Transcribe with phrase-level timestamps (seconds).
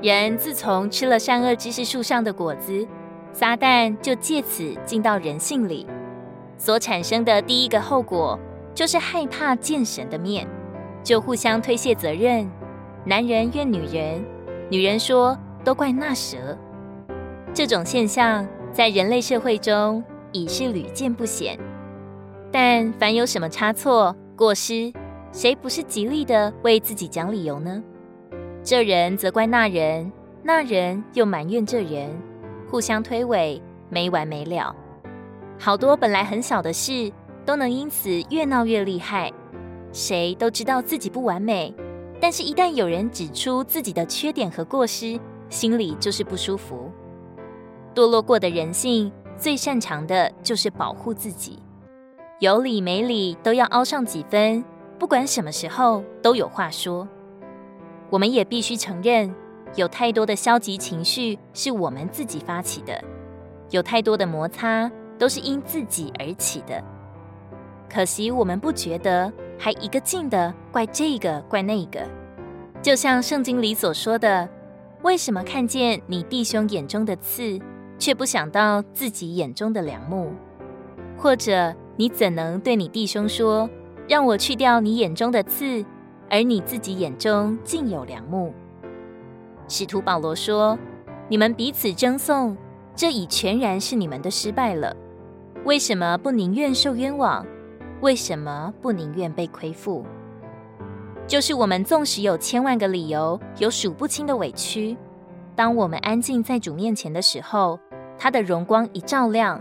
[0.00, 2.86] 人自从吃了善恶知识树上的果子，
[3.32, 5.84] 撒旦就借此进到人性里，
[6.56, 8.38] 所产生的第一个后果
[8.72, 10.46] 就是害怕见神的面，
[11.02, 12.48] 就互相推卸责任，
[13.04, 14.24] 男人怨女人，
[14.70, 16.56] 女人说都怪那蛇。
[17.52, 21.58] 这种现象在人类社会中已是屡见不鲜。
[22.52, 24.92] 但凡有什么差错、过失，
[25.32, 27.82] 谁不是极力的为自己讲理由呢？
[28.68, 32.14] 这人责怪那人，那人又埋怨这人，
[32.70, 34.76] 互相推诿，没完没了。
[35.58, 37.10] 好多本来很小的事，
[37.46, 39.32] 都能因此越闹越厉害。
[39.90, 41.74] 谁都知道自己不完美，
[42.20, 46.92] 但是一旦有人指出自己的缺点和过失，心里就是不舒服。
[47.94, 51.58] 堕落过的人性最擅长的就是保护自己。
[52.38, 54.62] 有理没理都要凹上几分，
[54.98, 57.08] 不管什么时候都有话说。
[58.10, 59.34] 我们也必须承认，
[59.74, 63.02] 有太多的消极情绪是我们自己发起的，
[63.70, 66.82] 有太多的摩擦都是因自己而起的。
[67.88, 72.00] 可惜我们不觉得，还一个劲的怪这个怪那个。
[72.80, 74.48] 就像圣经里所说的
[75.02, 77.58] ：“为什么看见你弟兄眼中的刺，
[77.98, 80.32] 却不想到自己眼中的梁木？”
[81.16, 81.74] 或者。
[82.00, 83.68] 你怎能对你弟兄说
[84.08, 85.84] ：“让我去掉你眼中的刺，
[86.30, 88.52] 而你自己眼中竟有良木？”
[89.68, 90.78] 使徒保罗说
[91.28, 92.56] ：“你们彼此争讼，
[92.94, 94.96] 这已全然是你们的失败了。
[95.64, 97.46] 为什么不宁愿受冤枉？
[98.00, 100.04] 为什么不宁愿被亏负？
[101.26, 104.96] 就是我们纵使有千万个理由，有数不清的委屈，
[105.54, 107.78] 当我们安静在主面前的时候，
[108.16, 109.60] 他的荣光一照亮。”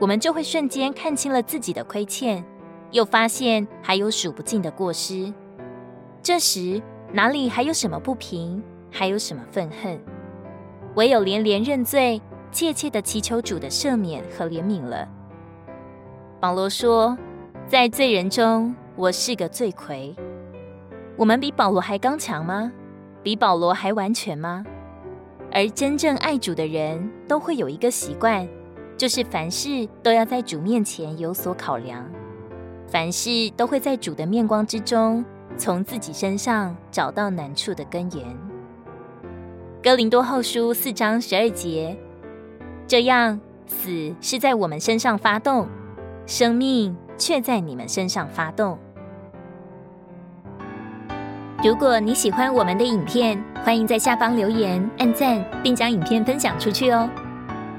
[0.00, 2.42] 我们就会瞬间看清了自己的亏欠，
[2.90, 5.30] 又发现还有数不尽的过失。
[6.22, 6.80] 这时
[7.12, 9.98] 哪里还有什么不平，还有什么愤恨？
[10.94, 12.20] 唯有连连认罪，
[12.52, 15.08] 切切的祈求主的赦免和怜悯了。
[16.38, 17.16] 保罗说，
[17.66, 20.14] 在罪人中，我是个罪魁。
[21.16, 22.70] 我们比保罗还刚强吗？
[23.22, 24.64] 比保罗还完全吗？
[25.52, 28.46] 而真正爱主的人都会有一个习惯。
[28.96, 32.06] 就是凡事都要在主面前有所考量，
[32.86, 35.24] 凡事都会在主的面光之中，
[35.56, 38.24] 从自己身上找到难处的根源。
[39.82, 41.96] 哥林多后书四章十二节，
[42.86, 45.66] 这样死是在我们身上发动，
[46.26, 48.78] 生命却在你们身上发动。
[51.62, 57.08] 如果你喜欢我们的影片，欢迎在下方留言、按赞，并将影片分享出去哦。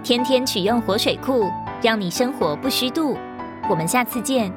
[0.03, 1.49] 天天取用活水库，
[1.81, 3.17] 让你生活不虚度。
[3.69, 4.51] 我们下次见。